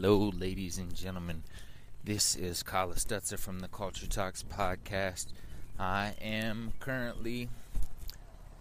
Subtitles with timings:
[0.00, 1.42] Hello, ladies and gentlemen.
[2.04, 5.26] This is Collis Stutzer from the Culture Talks podcast.
[5.76, 7.48] I am currently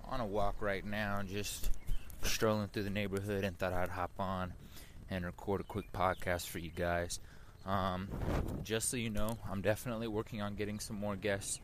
[0.10, 1.70] on a walk right now, just
[2.24, 4.54] strolling through the neighborhood, and thought I'd hop on
[5.12, 7.20] and record a quick podcast for you guys.
[7.68, 8.08] Um,
[8.64, 11.60] just so you know, I'm definitely working on getting some more guests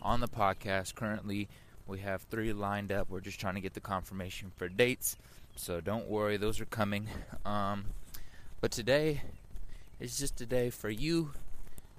[0.00, 0.94] on the podcast.
[0.94, 1.50] Currently,
[1.86, 3.10] we have three lined up.
[3.10, 5.18] We're just trying to get the confirmation for dates.
[5.54, 7.08] So don't worry, those are coming.
[7.44, 7.84] Um,
[8.60, 9.22] but today
[10.00, 11.30] is just a day for you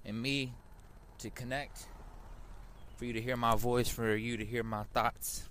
[0.06, 0.54] and me
[1.20, 1.88] to connect,
[2.98, 5.48] for you to hear my voice, for you to hear my thoughts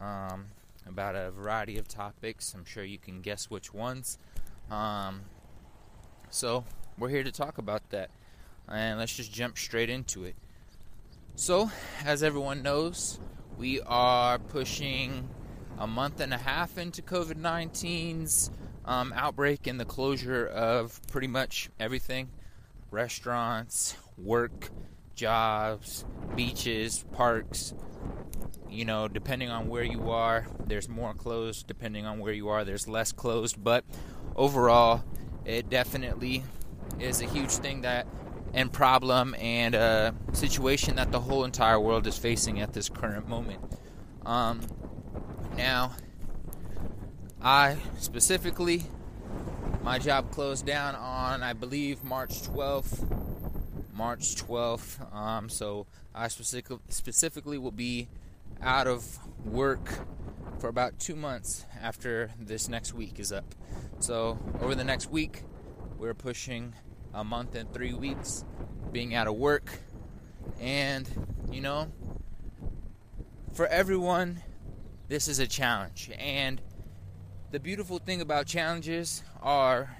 [0.00, 0.46] um,
[0.86, 2.52] about a variety of topics.
[2.54, 4.18] I'm sure you can guess which ones.
[4.70, 5.22] Um,
[6.30, 6.64] so
[6.98, 8.10] we're here to talk about that.
[8.68, 10.34] And let's just jump straight into it.
[11.36, 11.70] So,
[12.04, 13.18] as everyone knows,
[13.58, 15.28] we are pushing
[15.78, 18.50] a month and a half into COVID 19's
[18.84, 22.30] um, outbreak and the closure of pretty much everything
[22.90, 24.70] restaurants, work,
[25.14, 26.04] jobs,
[26.36, 27.74] beaches, parks.
[28.70, 31.66] You know, depending on where you are, there's more closed.
[31.66, 33.62] Depending on where you are, there's less closed.
[33.62, 33.84] But
[34.36, 35.04] overall,
[35.44, 36.44] it definitely
[36.98, 38.06] is a huge thing that
[38.52, 43.28] and problem and a situation that the whole entire world is facing at this current
[43.28, 43.60] moment.
[44.24, 44.60] Um,
[45.56, 45.92] now,
[47.44, 48.84] I specifically,
[49.82, 53.06] my job closed down on, I believe, March 12th.
[53.92, 55.14] March 12th.
[55.14, 58.08] Um, so I specific, specifically will be
[58.62, 59.04] out of
[59.44, 59.86] work
[60.58, 63.54] for about two months after this next week is up.
[63.98, 65.42] So over the next week,
[65.98, 66.72] we're pushing
[67.12, 68.42] a month and three weeks
[68.90, 69.70] being out of work.
[70.58, 71.06] And,
[71.52, 71.92] you know,
[73.52, 74.42] for everyone,
[75.08, 76.10] this is a challenge.
[76.18, 76.62] And
[77.54, 79.96] the beautiful thing about challenges are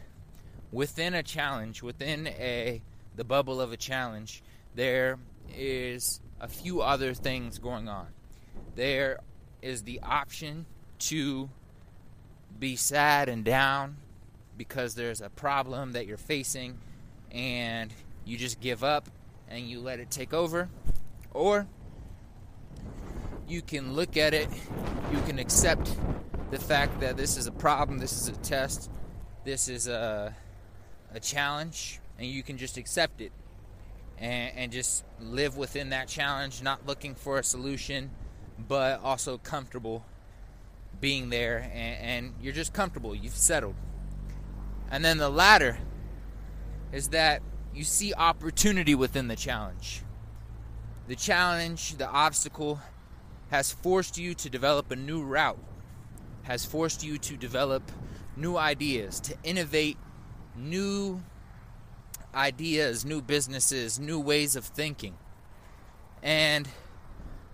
[0.73, 2.83] within a challenge, within a
[3.15, 4.43] the bubble of a challenge,
[4.75, 5.21] there
[5.57, 8.09] is a few other things going on.
[8.75, 9.21] There
[9.63, 10.67] is the option
[11.11, 11.49] to
[12.59, 13.99] be sad and down
[14.59, 16.77] because there's a problem that you're facing
[17.31, 17.95] and
[18.25, 19.09] you just give up
[19.49, 20.69] and you let it take over
[21.33, 21.69] or
[23.47, 24.49] you can look at it,
[25.13, 25.97] you can accept
[26.55, 28.89] the fact that this is a problem, this is a test,
[29.45, 30.33] this is a,
[31.13, 33.33] a challenge, and you can just accept it
[34.19, 38.09] and, and just live within that challenge, not looking for a solution,
[38.69, 40.05] but also comfortable
[41.01, 43.75] being there, and, and you're just comfortable, you've settled.
[44.93, 45.79] And then the latter
[46.93, 47.43] is that
[47.75, 50.03] you see opportunity within the challenge.
[51.09, 52.79] The challenge, the obstacle,
[53.51, 55.59] has forced you to develop a new route,
[56.45, 57.91] has forced you to develop
[58.37, 59.97] new ideas, to innovate
[60.57, 61.23] new
[62.35, 65.15] ideas, new businesses, new ways of thinking.
[66.23, 66.69] And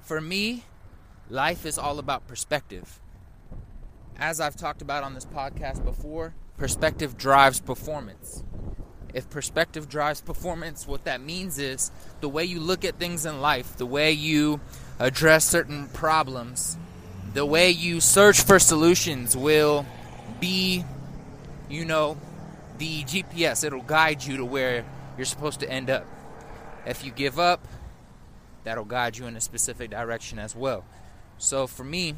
[0.00, 0.64] for me,
[1.28, 3.00] life is all about perspective.
[4.18, 8.44] As I've talked about on this podcast before, perspective drives performance.
[9.12, 11.90] If perspective drives performance, what that means is
[12.20, 14.60] the way you look at things in life, the way you
[14.98, 16.76] address certain problems,
[17.32, 19.86] the way you search for solutions will
[20.40, 20.84] be,
[21.68, 22.16] you know,
[22.78, 23.64] the GPS.
[23.64, 24.84] It'll guide you to where
[25.16, 26.06] you're supposed to end up.
[26.86, 27.66] If you give up,
[28.64, 30.84] that'll guide you in a specific direction as well.
[31.38, 32.14] So for me,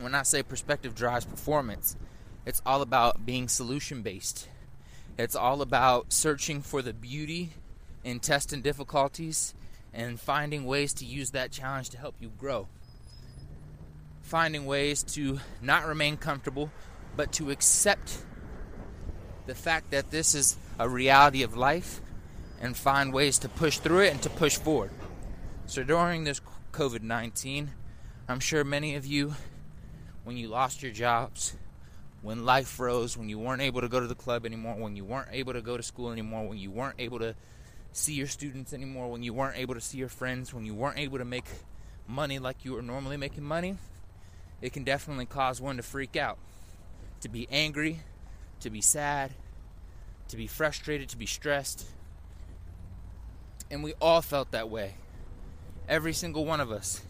[0.00, 1.96] when I say perspective drives performance,
[2.44, 4.48] it's all about being solution based.
[5.18, 7.50] It's all about searching for the beauty
[8.04, 9.54] in testing difficulties
[9.92, 12.68] and finding ways to use that challenge to help you grow.
[14.28, 16.70] Finding ways to not remain comfortable,
[17.16, 18.18] but to accept
[19.46, 22.02] the fact that this is a reality of life
[22.60, 24.90] and find ways to push through it and to push forward.
[25.64, 26.42] So during this
[26.72, 27.70] COVID 19,
[28.28, 29.34] I'm sure many of you,
[30.24, 31.56] when you lost your jobs,
[32.20, 35.06] when life froze, when you weren't able to go to the club anymore, when you
[35.06, 37.34] weren't able to go to school anymore, when you weren't able to
[37.92, 40.98] see your students anymore, when you weren't able to see your friends, when you weren't
[40.98, 41.46] able to make
[42.06, 43.78] money like you were normally making money,
[44.60, 46.38] it can definitely cause one to freak out,
[47.20, 48.00] to be angry,
[48.60, 49.32] to be sad,
[50.28, 51.86] to be frustrated, to be stressed.
[53.70, 54.94] And we all felt that way.
[55.88, 57.02] Every single one of us.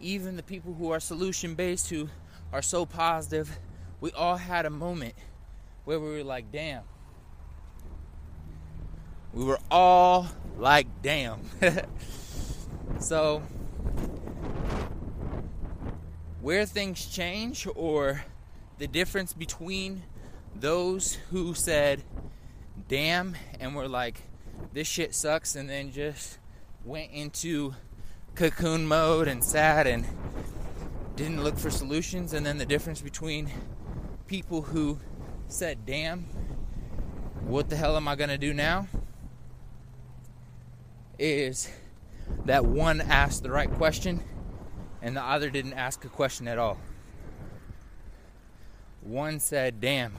[0.00, 2.08] Even the people who are solution based, who
[2.52, 3.58] are so positive,
[4.00, 5.14] we all had a moment
[5.84, 6.82] where we were like, damn,
[9.32, 10.26] we were all
[10.58, 11.40] like, damn.
[12.98, 13.42] so,
[16.40, 18.24] where things change, or
[18.78, 20.02] the difference between
[20.54, 22.02] those who said,
[22.88, 24.22] damn and were like,
[24.72, 26.38] this shit sucks, and then just
[26.84, 27.74] went into
[28.34, 30.06] cocoon mode and sad and
[31.16, 32.32] didn't look for solutions.
[32.32, 33.50] And then the difference between
[34.26, 34.98] people who
[35.48, 36.20] said, damn,
[37.44, 38.88] what the hell am I gonna do now?
[41.18, 41.70] Is
[42.46, 44.22] that one asked the right question
[45.02, 46.78] and the other didn't ask a question at all.
[49.02, 50.14] One said, Damn,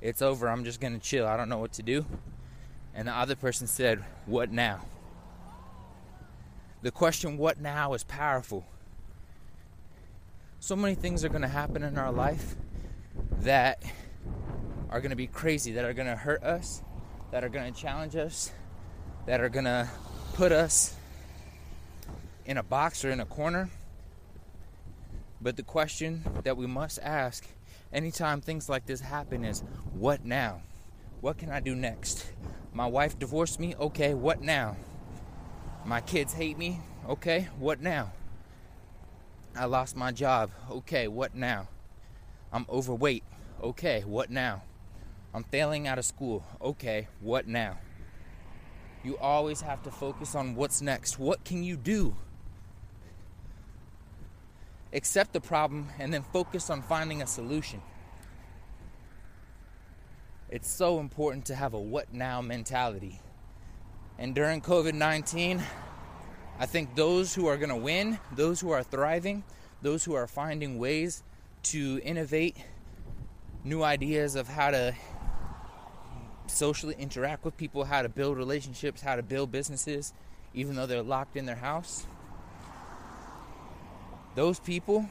[0.00, 0.48] it's over.
[0.48, 1.26] I'm just going to chill.
[1.26, 2.04] I don't know what to do.
[2.94, 4.82] And the other person said, What now?
[6.82, 8.64] The question, What now, is powerful.
[10.60, 12.56] So many things are going to happen in our life
[13.40, 13.82] that
[14.90, 16.82] are going to be crazy, that are going to hurt us,
[17.30, 18.52] that are going to challenge us,
[19.26, 19.88] that are going to
[20.34, 20.94] put us
[22.46, 23.68] in a box or in a corner.
[25.44, 27.46] But the question that we must ask
[27.92, 29.62] anytime things like this happen is
[29.92, 30.62] what now?
[31.20, 32.32] What can I do next?
[32.72, 34.74] My wife divorced me, okay, what now?
[35.84, 38.10] My kids hate me, okay, what now?
[39.54, 41.68] I lost my job, okay, what now?
[42.50, 43.22] I'm overweight,
[43.62, 44.62] okay, what now?
[45.34, 47.76] I'm failing out of school, okay, what now?
[49.02, 51.18] You always have to focus on what's next.
[51.18, 52.16] What can you do?
[54.94, 57.82] Accept the problem, and then focus on finding a solution.
[60.48, 63.20] It's so important to have a what now mentality.
[64.18, 65.60] And during COVID 19,
[66.60, 69.42] I think those who are going to win, those who are thriving,
[69.82, 71.24] those who are finding ways
[71.64, 72.56] to innovate
[73.64, 74.94] new ideas of how to
[76.46, 80.12] socially interact with people, how to build relationships, how to build businesses,
[80.52, 82.06] even though they're locked in their house.
[84.34, 85.08] Those people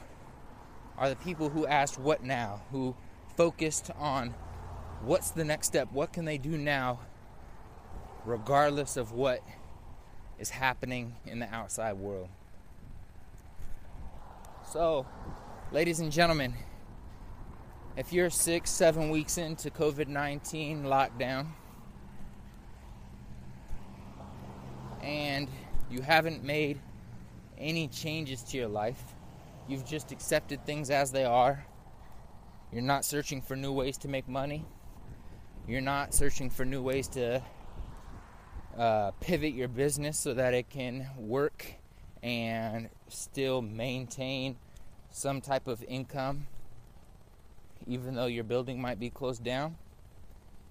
[0.97, 2.95] are the people who asked what now, who
[3.37, 4.33] focused on
[5.01, 6.99] what's the next step, what can they do now,
[8.25, 9.41] regardless of what
[10.39, 12.27] is happening in the outside world.
[14.69, 15.05] So,
[15.71, 16.53] ladies and gentlemen,
[17.95, 21.47] if you're six, seven weeks into COVID 19 lockdown
[25.01, 25.47] and
[25.89, 26.79] you haven't made
[27.57, 29.12] any changes to your life,
[29.67, 31.65] You've just accepted things as they are.
[32.71, 34.65] You're not searching for new ways to make money.
[35.67, 37.41] You're not searching for new ways to
[38.77, 41.75] uh, pivot your business so that it can work
[42.21, 44.57] and still maintain
[45.11, 46.47] some type of income,
[47.87, 49.77] even though your building might be closed down.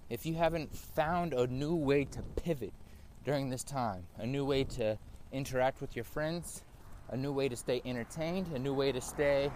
[0.09, 2.73] If you haven't found a new way to pivot
[3.25, 4.99] during this time, a new way to
[5.31, 6.61] interact with your friends,
[7.09, 9.51] a new way to stay entertained, a new way to stay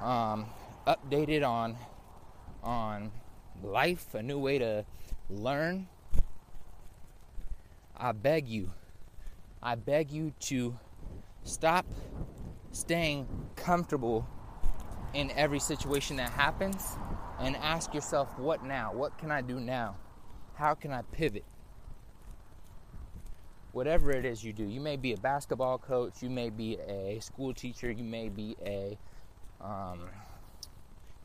[0.00, 0.46] um,
[0.86, 1.76] updated on
[2.62, 3.10] on
[3.62, 4.84] life, a new way to
[5.30, 5.88] learn.
[7.96, 8.72] I beg you,
[9.62, 10.78] I beg you to
[11.44, 11.86] stop
[12.72, 14.26] staying comfortable
[15.14, 16.96] in every situation that happens
[17.40, 18.92] and ask yourself, what now?
[18.92, 19.96] What can I do now?
[20.54, 21.44] How can I pivot?
[23.76, 24.64] Whatever it is you do.
[24.64, 28.56] You may be a basketball coach, you may be a school teacher, you may be
[28.64, 28.96] a,
[29.60, 30.00] um,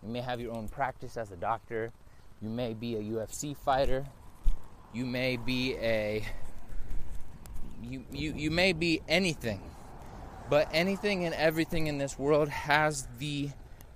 [0.03, 1.93] you may have your own practice as a doctor,
[2.41, 4.05] you may be a UFC fighter,
[4.93, 6.25] you may be a,
[7.81, 9.61] you, you, you may be anything.
[10.49, 13.51] But anything and everything in this world has the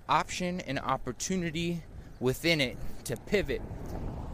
[0.07, 1.83] option and opportunity
[2.21, 3.61] within it to pivot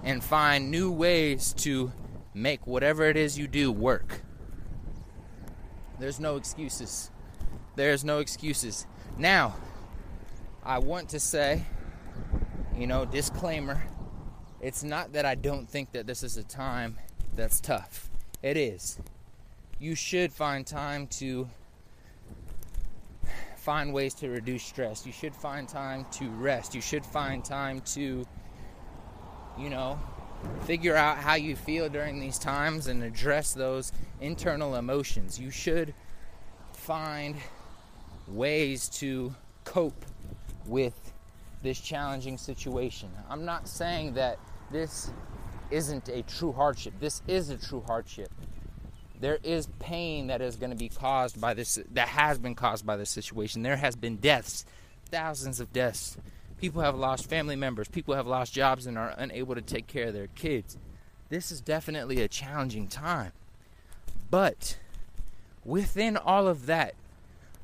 [0.03, 1.91] and find new ways to
[2.33, 4.21] make whatever it is you do work.
[5.99, 7.11] There's no excuses.
[7.75, 8.85] There's no excuses.
[9.17, 9.55] Now,
[10.63, 11.63] I want to say,
[12.75, 13.83] you know, disclaimer
[14.61, 16.99] it's not that I don't think that this is a time
[17.35, 18.11] that's tough.
[18.43, 18.99] It is.
[19.79, 21.49] You should find time to
[23.57, 25.05] find ways to reduce stress.
[25.05, 26.75] You should find time to rest.
[26.75, 28.23] You should find time to,
[29.57, 29.99] you know,
[30.65, 35.39] figure out how you feel during these times and address those internal emotions.
[35.39, 35.93] You should
[36.73, 37.35] find
[38.27, 40.05] ways to cope
[40.65, 41.13] with
[41.63, 43.09] this challenging situation.
[43.29, 44.39] I'm not saying that
[44.71, 45.11] this
[45.69, 46.93] isn't a true hardship.
[46.99, 48.31] This is a true hardship.
[49.19, 52.85] There is pain that is going to be caused by this, that has been caused
[52.85, 53.61] by this situation.
[53.61, 54.65] There has been deaths,
[55.09, 56.17] thousands of deaths
[56.61, 57.87] People have lost family members.
[57.87, 60.77] People have lost jobs and are unable to take care of their kids.
[61.29, 63.31] This is definitely a challenging time.
[64.29, 64.77] But
[65.65, 66.93] within all of that,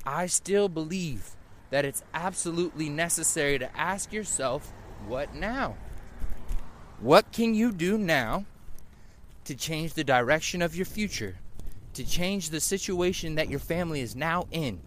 [0.04, 1.36] I still believe
[1.70, 4.72] that it's absolutely necessary to ask yourself,
[5.06, 5.76] what now?
[6.98, 8.46] What can you do now
[9.44, 11.36] to change the direction of your future?
[11.94, 14.80] To change the situation that your family is now in?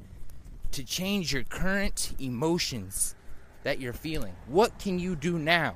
[0.73, 3.15] To change your current emotions
[3.63, 4.35] that you're feeling?
[4.47, 5.75] What can you do now?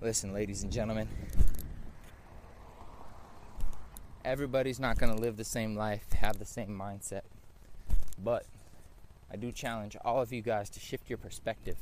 [0.00, 1.08] Listen, ladies and gentlemen,
[4.24, 7.22] everybody's not going to live the same life, have the same mindset.
[8.22, 8.44] But
[9.30, 11.76] I do challenge all of you guys to shift your perspective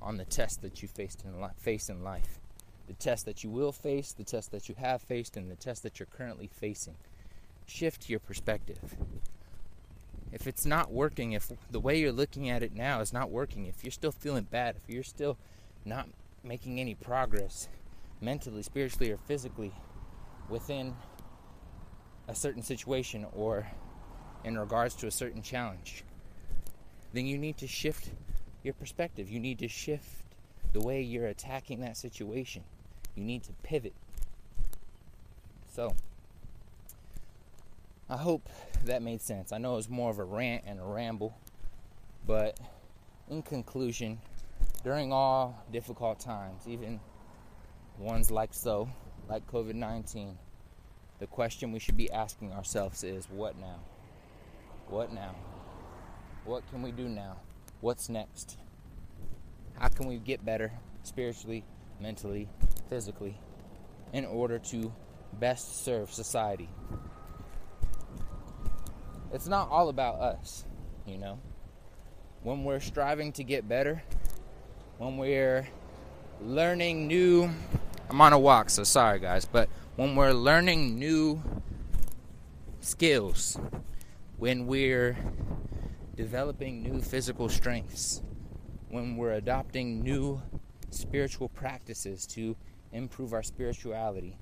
[0.00, 2.40] on the test that you faced in li- face in life.
[2.88, 5.82] The test that you will face, the test that you have faced, and the test
[5.84, 6.96] that you're currently facing.
[7.66, 8.96] Shift your perspective.
[10.32, 13.66] If it's not working, if the way you're looking at it now is not working,
[13.66, 15.36] if you're still feeling bad, if you're still
[15.84, 16.08] not
[16.42, 17.68] making any progress
[18.20, 19.72] mentally, spiritually, or physically
[20.48, 20.96] within
[22.28, 23.66] a certain situation or
[24.44, 26.04] in regards to a certain challenge,
[27.12, 28.10] then you need to shift
[28.62, 29.28] your perspective.
[29.28, 30.22] You need to shift
[30.72, 32.64] the way you're attacking that situation.
[33.14, 33.92] You need to pivot.
[35.74, 35.94] So,
[38.12, 38.50] I hope
[38.84, 39.52] that made sense.
[39.52, 41.34] I know it was more of a rant and a ramble,
[42.26, 42.60] but
[43.30, 44.18] in conclusion,
[44.84, 47.00] during all difficult times, even
[47.98, 48.90] ones like so,
[49.30, 50.36] like COVID 19,
[51.20, 53.80] the question we should be asking ourselves is what now?
[54.88, 55.34] What now?
[56.44, 57.38] What can we do now?
[57.80, 58.58] What's next?
[59.78, 60.70] How can we get better
[61.02, 61.64] spiritually,
[61.98, 62.50] mentally,
[62.90, 63.38] physically
[64.12, 64.92] in order to
[65.40, 66.68] best serve society?
[69.32, 70.64] It's not all about us,
[71.06, 71.38] you know.
[72.42, 74.02] When we're striving to get better,
[74.98, 75.68] when we're
[76.40, 77.50] learning new
[78.12, 81.42] I'm on a walk, so sorry guys, but when we're learning new
[82.80, 83.58] skills,
[84.36, 85.16] when we're
[86.14, 88.20] developing new physical strengths,
[88.90, 90.42] when we're adopting new
[90.90, 92.54] spiritual practices to
[92.92, 94.36] improve our spirituality.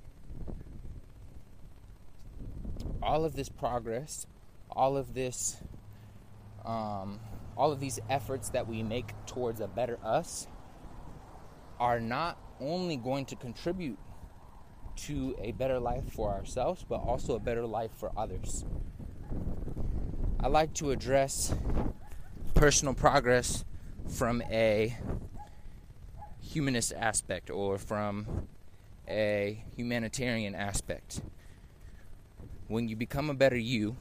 [3.01, 4.27] All of this progress,
[4.71, 5.57] all of this,
[6.65, 7.19] um,
[7.57, 10.47] all of these efforts that we make towards a better us
[11.79, 13.97] are not only going to contribute
[14.95, 18.65] to a better life for ourselves, but also a better life for others.
[20.39, 21.53] I like to address
[22.53, 23.65] personal progress
[24.07, 24.95] from a
[26.39, 28.47] humanist aspect or from
[29.07, 31.21] a humanitarian aspect.
[32.67, 33.97] When you become a better you,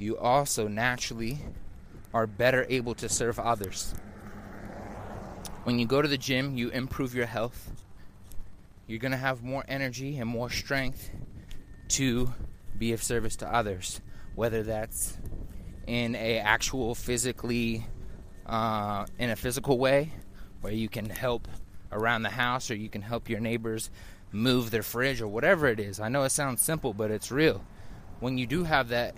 [0.00, 1.38] you also naturally
[2.14, 3.94] are better able to serve others.
[5.64, 7.70] When you go to the gym, you improve your health.
[8.86, 11.10] You're going to have more energy and more strength
[11.88, 12.32] to
[12.78, 14.00] be of service to others,
[14.34, 15.18] whether that's
[15.86, 17.86] in a actual physically
[18.46, 20.12] uh, in a physical way
[20.60, 21.46] where you can help
[21.92, 23.90] around the house or you can help your neighbors
[24.32, 26.00] move their fridge or whatever it is.
[26.00, 27.64] I know it sounds simple, but it's real.
[28.20, 29.14] When you do have that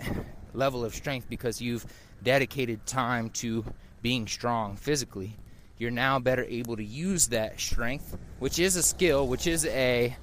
[0.54, 1.86] level of strength because you've
[2.22, 3.64] dedicated time to
[4.02, 5.36] being strong physically,
[5.78, 10.16] you're now better able to use that strength, which is a skill, which is a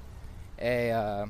[0.62, 1.26] a uh,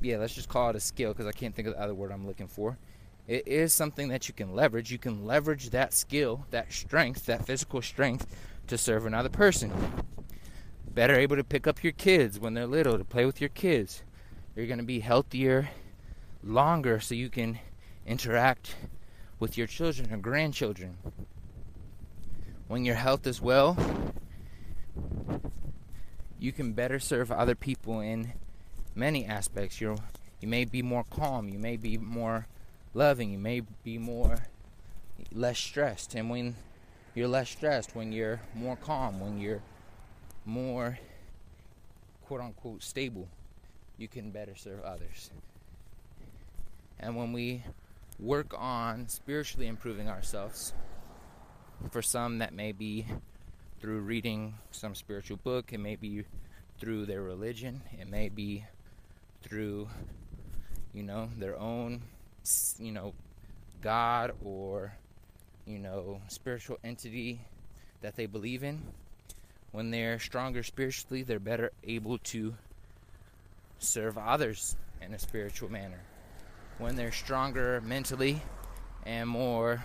[0.00, 2.12] yeah, let's just call it a skill because I can't think of the other word
[2.12, 2.76] I'm looking for.
[3.26, 4.90] It is something that you can leverage.
[4.90, 8.26] You can leverage that skill, that strength, that physical strength
[8.66, 9.72] to serve another person.
[10.92, 14.02] Better able to pick up your kids when they're little, to play with your kids.
[14.54, 15.70] You're going to be healthier
[16.44, 17.58] longer so you can
[18.06, 18.76] interact
[19.38, 20.98] with your children or grandchildren.
[22.68, 23.76] When your health is well,
[26.38, 28.32] you can better serve other people in
[28.94, 29.80] many aspects.
[29.80, 29.96] You're,
[30.40, 32.46] you may be more calm, you may be more
[32.92, 34.46] loving, you may be more
[35.32, 36.14] less stressed.
[36.14, 36.56] And when
[37.14, 39.62] you're less stressed, when you're more calm, when you're
[40.44, 40.98] more
[42.26, 43.28] quote unquote stable,
[43.96, 45.30] you can better serve others.
[47.04, 47.62] And when we
[48.18, 50.74] work on spiritually improving ourselves,
[51.90, 53.06] for some that may be
[53.80, 56.24] through reading some spiritual book, it may be
[56.80, 58.64] through their religion, it may be
[59.42, 59.88] through
[60.92, 62.00] you know their own
[62.78, 63.14] you know,
[63.82, 64.94] God or,
[65.66, 67.40] you know, spiritual entity
[68.02, 68.82] that they believe in,
[69.72, 72.54] when they're stronger spiritually, they're better able to
[73.78, 76.00] serve others in a spiritual manner.
[76.78, 78.42] When they're stronger mentally
[79.04, 79.84] and more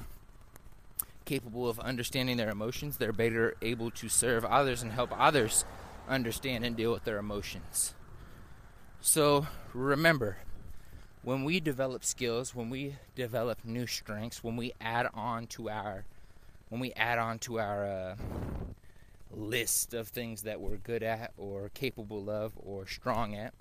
[1.26, 5.66] capable of understanding their emotions, they're better able to serve others and help others
[6.08, 7.94] understand and deal with their emotions.
[9.00, 10.38] So remember,
[11.22, 16.06] when we develop skills, when we develop new strengths, when we add on to our
[16.70, 18.16] when we add on to our uh,
[19.32, 23.54] list of things that we're good at or capable of or strong at,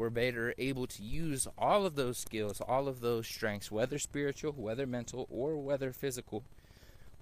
[0.00, 4.52] we're better able to use all of those skills, all of those strengths, whether spiritual,
[4.52, 6.42] whether mental, or whether physical.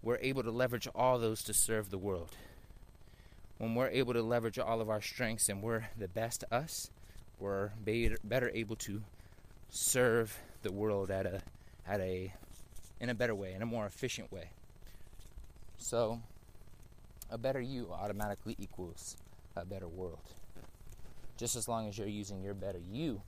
[0.00, 2.36] We're able to leverage all those to serve the world.
[3.58, 6.92] When we're able to leverage all of our strengths and we're the best us,
[7.40, 7.70] we're
[8.22, 9.02] better able to
[9.68, 11.40] serve the world at a
[11.84, 12.32] at a
[13.00, 14.50] in a better way, in a more efficient way.
[15.78, 16.20] So,
[17.28, 19.16] a better you automatically equals
[19.56, 20.22] a better world.
[21.38, 23.22] Just as long as you're using your better you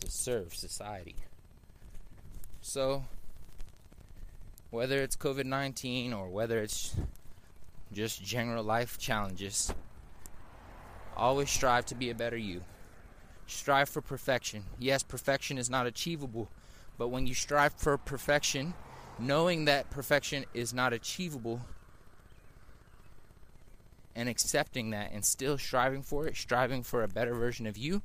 [0.00, 1.14] to serve society.
[2.60, 3.04] So,
[4.70, 6.94] whether it's COVID 19 or whether it's
[7.92, 9.72] just general life challenges,
[11.16, 12.62] always strive to be a better you.
[13.46, 14.64] Strive for perfection.
[14.78, 16.50] Yes, perfection is not achievable,
[16.98, 18.74] but when you strive for perfection,
[19.18, 21.60] knowing that perfection is not achievable,
[24.20, 28.02] and accepting that and still striving for it, striving for a better version of you,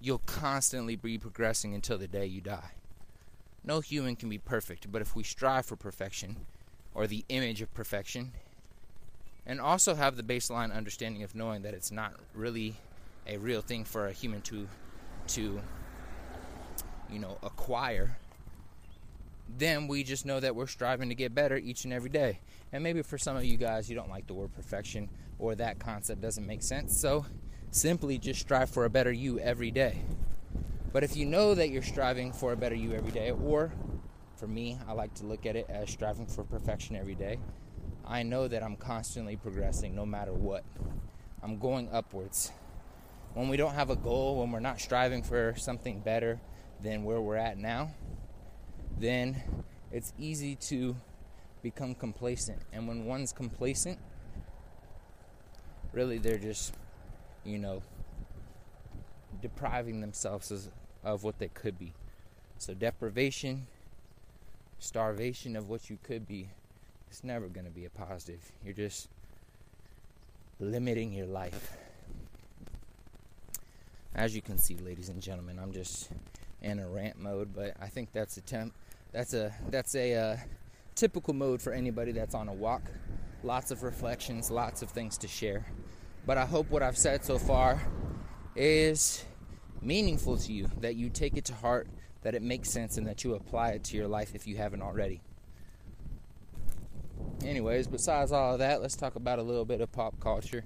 [0.00, 2.72] you'll constantly be progressing until the day you die.
[3.62, 6.38] No human can be perfect, but if we strive for perfection,
[6.92, 8.32] or the image of perfection,
[9.46, 12.74] and also have the baseline understanding of knowing that it's not really
[13.24, 14.66] a real thing for a human to
[15.28, 15.60] to
[17.08, 18.16] you know acquire
[19.58, 22.40] then we just know that we're striving to get better each and every day.
[22.72, 25.78] And maybe for some of you guys, you don't like the word perfection or that
[25.78, 26.98] concept doesn't make sense.
[26.98, 27.26] So
[27.70, 30.02] simply just strive for a better you every day.
[30.92, 33.72] But if you know that you're striving for a better you every day, or
[34.36, 37.38] for me, I like to look at it as striving for perfection every day,
[38.06, 40.64] I know that I'm constantly progressing no matter what.
[41.42, 42.52] I'm going upwards.
[43.34, 46.40] When we don't have a goal, when we're not striving for something better
[46.82, 47.94] than where we're at now,
[48.98, 49.42] then
[49.90, 50.96] it's easy to
[51.62, 52.58] become complacent.
[52.72, 53.98] And when one's complacent,
[55.92, 56.74] really they're just,
[57.44, 57.82] you know,
[59.40, 60.70] depriving themselves
[61.04, 61.92] of what they could be.
[62.58, 63.66] So deprivation,
[64.78, 66.48] starvation of what you could be,
[67.08, 68.52] it's never going to be a positive.
[68.64, 69.08] You're just
[70.60, 71.76] limiting your life.
[74.14, 76.10] As you can see, ladies and gentlemen, I'm just
[76.60, 78.72] in a rant mode, but I think that's a temp
[79.12, 80.36] that's a that's a uh,
[80.94, 82.82] typical mode for anybody that's on a walk.
[83.42, 85.66] Lots of reflections, lots of things to share.
[86.26, 87.82] But I hope what I've said so far
[88.54, 89.24] is
[89.80, 91.88] meaningful to you, that you take it to heart,
[92.22, 94.82] that it makes sense, and that you apply it to your life if you haven't
[94.82, 95.20] already.
[97.44, 100.64] Anyways, besides all of that, let's talk about a little bit of pop culture.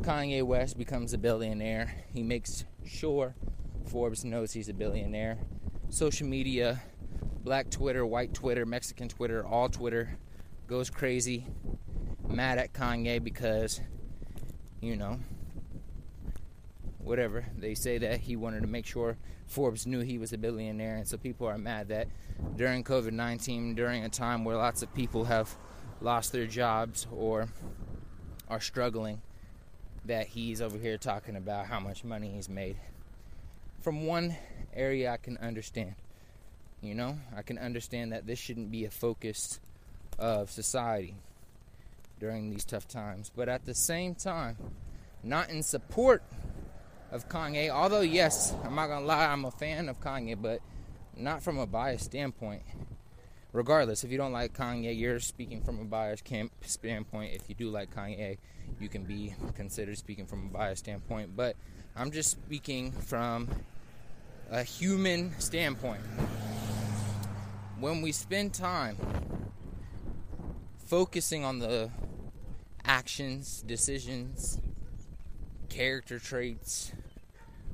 [0.00, 1.94] Kanye West becomes a billionaire.
[2.14, 3.34] He makes sure
[3.84, 5.38] Forbes knows he's a billionaire.
[5.90, 6.80] Social media
[7.42, 10.16] black Twitter, white Twitter, Mexican Twitter, all Twitter
[10.66, 11.46] goes crazy,
[12.28, 13.80] mad at Kanye because,
[14.80, 15.18] you know,
[16.98, 17.44] whatever.
[17.58, 21.08] They say that he wanted to make sure Forbes knew he was a billionaire, and
[21.08, 22.08] so people are mad that
[22.56, 25.56] during COVID 19, during a time where lots of people have
[26.00, 27.48] lost their jobs or
[28.48, 29.22] are struggling,
[30.04, 32.76] that he's over here talking about how much money he's made.
[33.80, 34.36] From one
[34.72, 35.94] area I can understand
[36.82, 39.60] you know, I can understand that this shouldn't be a focus
[40.18, 41.14] of society
[42.18, 43.30] during these tough times.
[43.34, 44.56] But at the same time,
[45.22, 46.22] not in support
[47.10, 50.60] of Kanye, although, yes, I'm not gonna lie, I'm a fan of Kanye, but
[51.16, 52.62] not from a biased standpoint.
[53.52, 57.34] Regardless, if you don't like Kanye, you're speaking from a biased camp standpoint.
[57.34, 58.38] If you do like Kanye,
[58.78, 61.36] you can be considered speaking from a biased standpoint.
[61.36, 61.56] But
[61.96, 63.48] I'm just speaking from
[64.50, 66.00] a human standpoint.
[67.78, 68.96] When we spend time
[70.86, 71.90] focusing on the
[72.84, 74.60] actions, decisions,
[75.68, 76.92] character traits,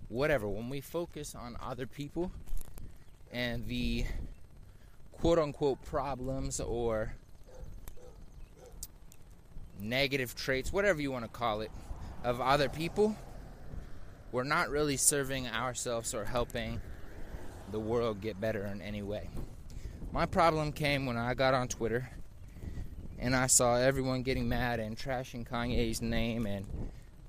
[0.08, 2.30] whatever, when we focus on other people
[3.32, 4.04] and the
[5.12, 7.14] quote unquote problems or
[9.80, 11.70] negative traits, whatever you want to call it,
[12.22, 13.16] of other people,
[14.36, 16.78] we're not really serving ourselves or helping
[17.72, 19.30] the world get better in any way.
[20.12, 22.10] My problem came when I got on Twitter
[23.18, 26.66] and I saw everyone getting mad and trashing Kanye's name and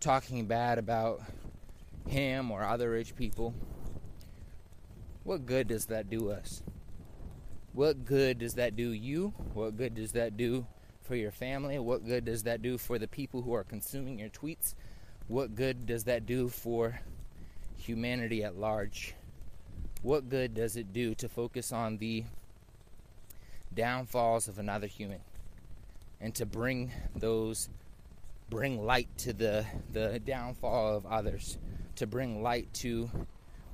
[0.01, 1.21] talking bad about
[2.05, 3.53] him or other rich people.
[5.23, 6.61] What good does that do us?
[7.71, 9.29] What good does that do you?
[9.53, 10.67] What good does that do
[11.03, 11.79] for your family?
[11.79, 14.75] What good does that do for the people who are consuming your tweets?
[15.27, 17.01] What good does that do for
[17.75, 19.13] humanity at large?
[20.01, 22.23] What good does it do to focus on the
[23.73, 25.19] downfalls of another human
[26.21, 27.69] and to bring those
[28.49, 31.57] bring light to the the downfall of others?
[31.97, 33.09] To bring light to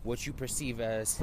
[0.02, 1.22] what you perceive as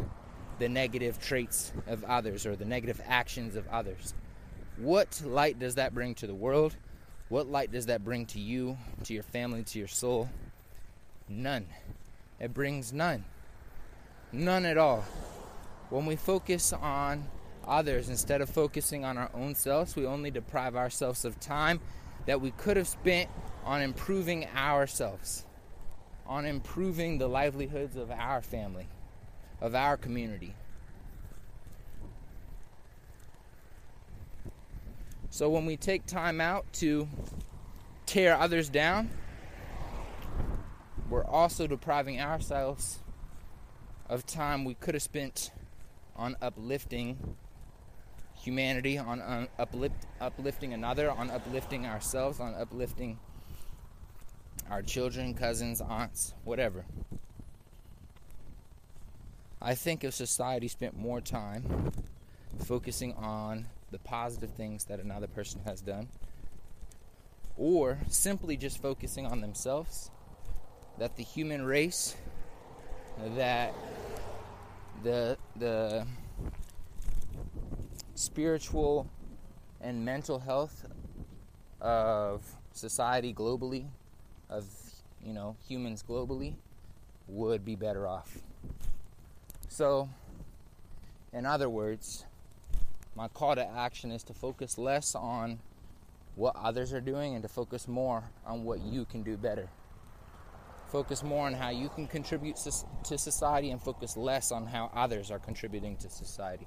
[0.60, 4.14] the negative traits of others or the negative actions of others?
[4.76, 6.76] What light does that bring to the world
[7.30, 10.28] what light does that bring to you to your family to your soul?
[11.28, 11.64] None.
[12.40, 13.24] It brings none.
[14.32, 15.04] None at all.
[15.90, 17.28] When we focus on
[17.66, 21.78] others instead of focusing on our own selves, we only deprive ourselves of time
[22.26, 23.30] that we could have spent
[23.64, 25.44] on improving ourselves,
[26.26, 28.88] on improving the livelihoods of our family,
[29.60, 30.54] of our community.
[35.32, 37.08] So when we take time out to
[38.04, 39.10] tear others down,
[41.08, 42.98] we're also depriving ourselves
[44.08, 45.52] of time we could have spent
[46.16, 47.36] on uplifting
[48.34, 53.16] humanity, on, on uplift, uplifting another, on uplifting ourselves, on uplifting
[54.68, 56.84] our children, cousins, aunts, whatever.
[59.62, 61.92] I think if society spent more time
[62.64, 66.08] focusing on the positive things that another person has done,
[67.56, 70.10] or simply just focusing on themselves,
[70.98, 72.16] that the human race,
[73.34, 73.74] that
[75.02, 76.06] the the
[78.14, 79.08] spiritual
[79.80, 80.86] and mental health
[81.80, 83.86] of society globally,
[84.48, 84.64] of
[85.24, 86.54] you know humans globally,
[87.26, 88.38] would be better off.
[89.68, 90.08] So,
[91.32, 92.26] in other words,
[93.14, 95.60] my call to action is to focus less on
[96.36, 99.68] what others are doing and to focus more on what you can do better.
[100.88, 105.30] Focus more on how you can contribute to society and focus less on how others
[105.30, 106.66] are contributing to society.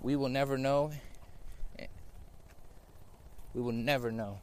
[0.00, 0.92] We will never know.
[3.54, 4.40] We will never know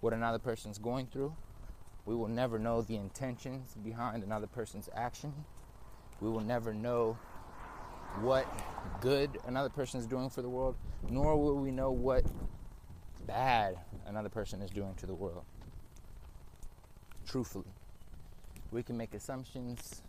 [0.00, 1.34] what another person's going through.
[2.06, 5.32] We will never know the intentions behind another person's action.
[6.20, 7.18] We will never know
[8.20, 8.46] what
[9.00, 10.76] good another person is doing for the world,
[11.08, 12.24] nor will we know what
[13.26, 15.44] bad another person is doing to the world
[17.28, 17.72] truthfully.
[18.70, 20.02] We can make assumptions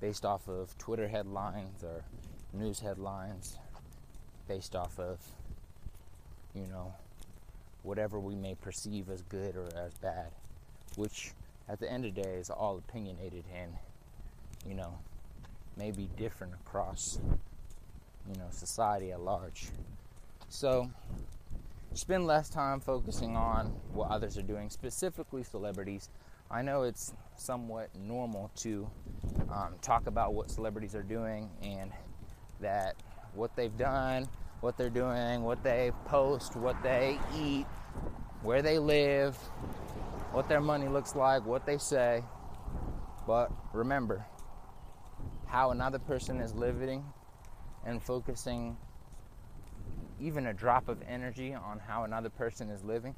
[0.00, 2.04] based off of Twitter headlines or
[2.52, 3.58] news headlines,
[4.48, 5.18] based off of,
[6.54, 6.92] you know,
[7.82, 10.30] whatever we may perceive as good or as bad,
[10.96, 11.32] which
[11.68, 13.72] at the end of the day is all opinionated and,
[14.66, 14.98] you know,
[15.76, 17.18] may be different across,
[18.28, 19.68] you know, society at large.
[20.48, 20.90] So,
[21.94, 26.08] spend less time focusing on what others are doing, specifically celebrities.
[26.50, 28.90] I know it's somewhat normal to
[29.50, 31.90] um, talk about what celebrities are doing and
[32.60, 32.96] that
[33.34, 34.28] what they've done,
[34.60, 37.64] what they're doing, what they post, what they eat,
[38.42, 39.36] where they live,
[40.32, 42.22] what their money looks like, what they say.
[43.26, 44.26] But remember
[45.52, 47.04] how another person is living
[47.84, 48.74] and focusing
[50.18, 53.14] even a drop of energy on how another person is living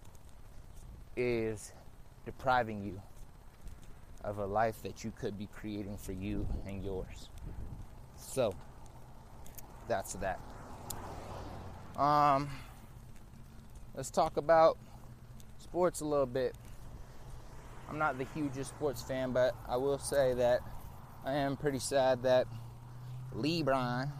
[1.16, 1.72] is
[2.24, 3.00] depriving you
[4.24, 7.28] of a life that you could be creating for you and yours.
[8.16, 8.52] So,
[9.86, 10.40] that's that.
[11.96, 12.50] Um,
[13.94, 14.76] let's talk about
[15.60, 16.56] sports a little bit.
[17.88, 20.62] I'm not the hugest sports fan, but I will say that
[21.26, 22.46] I am pretty sad that
[23.34, 24.10] LeBron,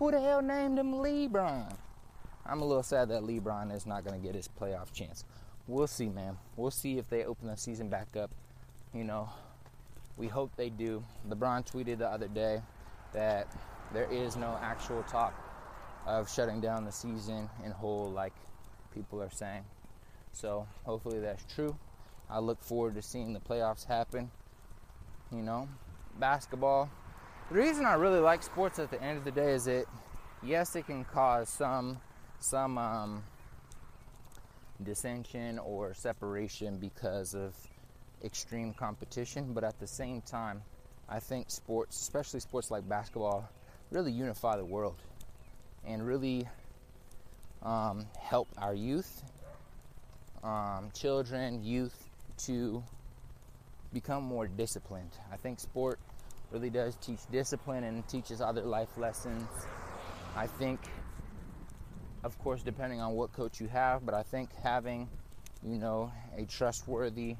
[0.00, 1.72] who the hell named him LeBron?
[2.44, 5.24] I'm a little sad that LeBron is not going to get his playoff chance.
[5.68, 6.36] We'll see, man.
[6.56, 8.32] We'll see if they open the season back up.
[8.92, 9.28] You know,
[10.16, 11.04] we hope they do.
[11.28, 12.62] LeBron tweeted the other day
[13.12, 13.46] that
[13.92, 15.34] there is no actual talk
[16.04, 18.32] of shutting down the season in whole, like
[18.92, 19.64] people are saying.
[20.32, 21.76] So hopefully that's true.
[22.28, 24.32] I look forward to seeing the playoffs happen.
[25.30, 25.68] You know,
[26.18, 26.90] basketball.
[27.50, 29.86] The reason I really like sports at the end of the day is that,
[30.42, 32.00] yes, it can cause some
[32.38, 33.22] some um,
[34.82, 37.54] dissension or separation because of
[38.24, 40.62] extreme competition, but at the same time,
[41.08, 43.48] I think sports, especially sports like basketball,
[43.90, 44.96] really unify the world
[45.84, 46.48] and really
[47.62, 49.22] um, help our youth,
[50.42, 52.82] um, children, youth to
[53.92, 55.10] become more disciplined.
[55.32, 55.98] I think sport
[56.50, 59.48] really does teach discipline and teaches other life lessons.
[60.36, 60.80] I think
[62.22, 65.08] of course, depending on what coach you have, but I think having,
[65.62, 67.36] you know, a trustworthy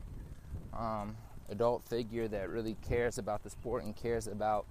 [0.72, 1.16] um,
[1.50, 4.66] adult figure that really cares about the sport and cares about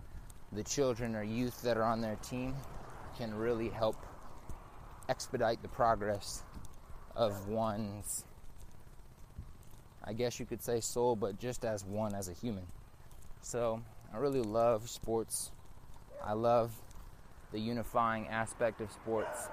[0.51, 2.55] the children or youth that are on their team
[3.17, 3.97] can really help
[5.09, 6.43] expedite the progress
[7.15, 8.25] of one's,
[10.03, 12.65] I guess you could say soul, but just as one as a human.
[13.41, 13.81] So
[14.13, 15.51] I really love sports.
[16.23, 16.71] I love
[17.51, 19.49] the unifying aspect of sports.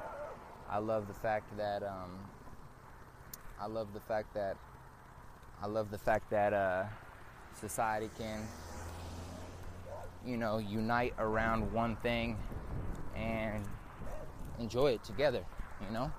[0.68, 2.18] I love the fact that um,
[3.60, 4.56] I love the fact that
[5.62, 6.84] I love the fact that uh,
[7.58, 8.46] society can,
[10.26, 12.36] you know, unite around one thing
[13.14, 13.64] and
[14.58, 15.44] enjoy it together.
[15.86, 16.12] You know,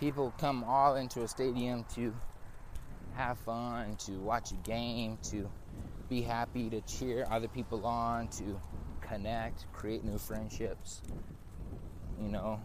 [0.00, 2.14] people come all into a stadium to
[3.18, 5.50] have fun, to watch a game, to
[6.08, 8.58] be happy, to cheer other people on, to
[9.00, 11.02] connect, create new friendships.
[12.20, 12.60] You know,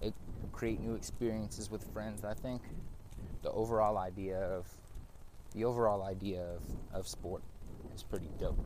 [0.00, 0.14] it,
[0.50, 2.24] create new experiences with friends.
[2.24, 2.62] I think
[3.42, 4.66] the overall idea of
[5.54, 6.62] the overall idea of,
[6.94, 7.42] of sport
[7.94, 8.58] is pretty dope.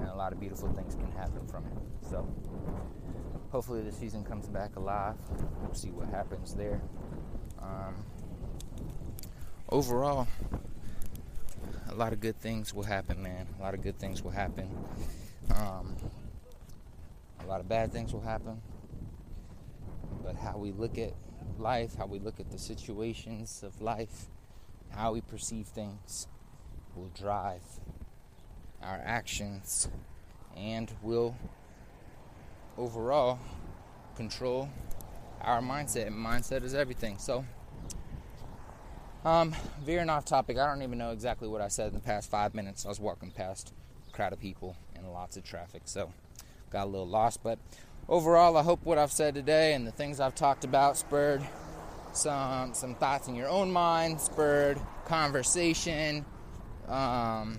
[0.00, 2.08] And a lot of beautiful things can happen from it.
[2.10, 2.26] So
[3.50, 5.16] hopefully the season comes back alive.
[5.60, 6.80] We'll see what happens there.
[7.60, 7.94] Um,
[9.72, 10.28] overall,
[11.88, 13.46] a lot of good things will happen, man.
[13.58, 14.68] A lot of good things will happen.
[15.54, 15.96] Um,
[17.40, 18.60] a lot of bad things will happen.
[20.22, 21.14] But how we look at
[21.58, 24.26] life, how we look at the situations of life,
[24.90, 26.26] how we perceive things
[26.94, 27.62] will drive
[28.82, 29.88] our actions
[30.54, 31.34] and will
[32.76, 33.38] overall
[34.16, 34.68] control
[35.40, 36.08] our mindset.
[36.08, 37.16] And mindset is everything.
[37.16, 37.46] So,
[39.24, 39.54] um,
[39.84, 42.54] veering off topic, I don't even know exactly what I said in the past five
[42.54, 42.84] minutes.
[42.84, 43.72] I was walking past
[44.08, 46.12] a crowd of people and lots of traffic, so
[46.70, 47.42] got a little lost.
[47.42, 47.58] But
[48.08, 51.42] overall, I hope what I've said today and the things I've talked about spurred
[52.12, 56.24] some some thoughts in your own mind, spurred conversation.
[56.88, 57.58] Um,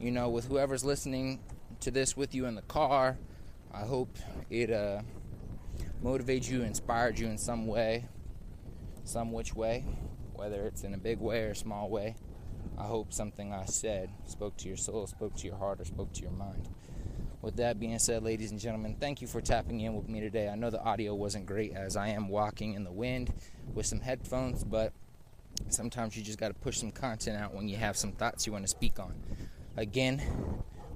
[0.00, 1.40] you know, with whoever's listening
[1.80, 3.16] to this with you in the car,
[3.72, 4.16] I hope
[4.50, 5.02] it uh,
[6.02, 8.06] motivates you, inspired you in some way,
[9.04, 9.84] some which way,
[10.34, 12.16] whether it's in a big way or a small way.
[12.78, 16.12] I hope something I said spoke to your soul, spoke to your heart, or spoke
[16.14, 16.68] to your mind.
[17.42, 20.48] With that being said, ladies and gentlemen, thank you for tapping in with me today.
[20.48, 23.32] I know the audio wasn't great as I am walking in the wind
[23.74, 24.92] with some headphones, but
[25.68, 28.52] sometimes you just got to push some content out when you have some thoughts you
[28.52, 29.14] want to speak on.
[29.76, 30.22] Again,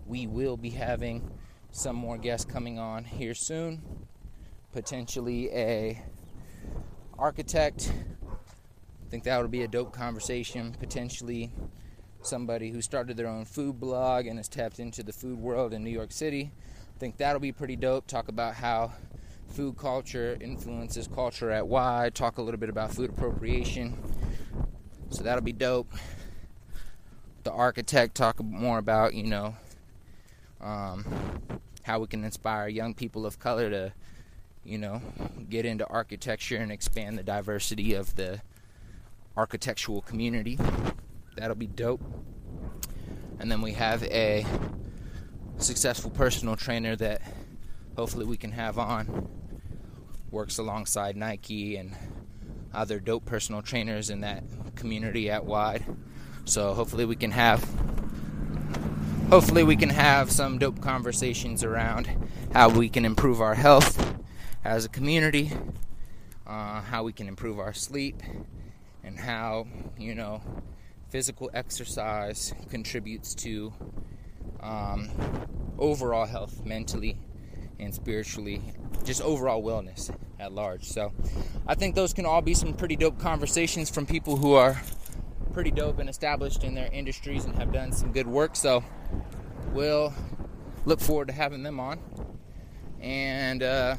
[0.07, 1.31] we will be having
[1.72, 3.83] some more guests coming on here soon.
[4.72, 6.03] Potentially a
[7.18, 7.92] architect.
[9.07, 10.75] I think that would be a dope conversation.
[10.81, 11.53] Potentially
[12.23, 15.85] somebody who started their own food blog and has tapped into the food world in
[15.85, 16.51] New York City.
[16.97, 18.09] I think that'll be pretty dope.
[18.09, 18.92] Talk about how
[19.49, 22.16] food culture influences culture at wide.
[22.16, 23.97] Talk a little bit about food appropriation.
[25.11, 25.92] So that'll be dope.
[27.45, 29.55] The architect talk more about you know
[30.61, 31.05] um,
[31.85, 33.92] how we can inspire young people of color to
[34.64, 35.01] you know
[35.49, 38.40] get into architecture and expand the diversity of the
[39.37, 40.59] architectural community.
[41.37, 42.01] That'll be dope.
[43.38, 44.46] And then we have a
[45.59, 47.20] successful personal trainer that
[47.96, 49.29] hopefully we can have on.
[50.31, 51.94] Works alongside Nike and
[52.75, 54.44] other dope personal trainers in that
[54.75, 55.85] community at wide.
[56.44, 57.66] So hopefully we can have
[59.31, 62.09] hopefully we can have some dope conversations around
[62.53, 64.14] how we can improve our health
[64.64, 65.53] as a community,
[66.46, 68.22] uh, how we can improve our sleep,
[69.07, 69.66] and how
[69.97, 70.42] you know
[71.09, 73.73] physical exercise contributes to
[74.61, 75.09] um,
[75.79, 77.16] overall health, mentally
[77.79, 78.61] and spiritually,
[79.05, 80.85] just overall wellness at large.
[80.85, 81.12] So,
[81.66, 84.81] I think those can all be some pretty dope conversations from people who are
[85.53, 88.57] pretty dope and established in their industries and have done some good work.
[88.57, 88.83] So,
[89.73, 90.12] we'll
[90.85, 92.01] look forward to having them on.
[93.01, 93.97] And uh,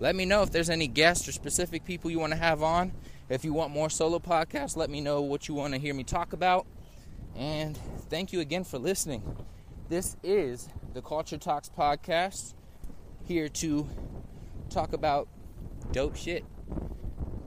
[0.00, 2.92] let me know if there's any guests or specific people you want to have on.
[3.30, 6.04] If you want more solo podcasts, let me know what you want to hear me
[6.04, 6.66] talk about.
[7.34, 7.74] And
[8.10, 9.22] thank you again for listening.
[9.88, 12.52] This is the Culture Talks podcast,
[13.24, 13.88] here to
[14.68, 15.26] talk about
[15.90, 16.44] dope shit,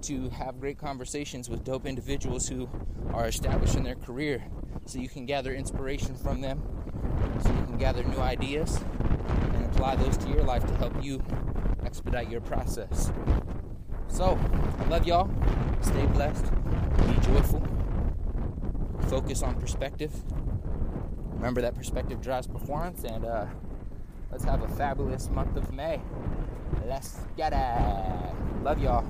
[0.01, 2.67] to have great conversations with dope individuals who
[3.13, 4.43] are established in their career
[4.85, 6.59] so you can gather inspiration from them,
[7.43, 8.83] so you can gather new ideas
[9.53, 11.23] and apply those to your life to help you
[11.85, 13.11] expedite your process.
[14.09, 14.39] So,
[14.79, 15.29] I love y'all.
[15.81, 16.45] Stay blessed.
[17.07, 17.61] Be joyful.
[19.07, 20.11] Focus on perspective.
[21.33, 23.45] Remember that perspective drives performance, and uh,
[24.31, 26.01] let's have a fabulous month of May.
[26.87, 28.63] Let's get it.
[28.63, 29.05] Love y'all.